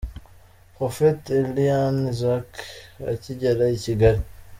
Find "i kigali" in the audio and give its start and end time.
3.75-4.21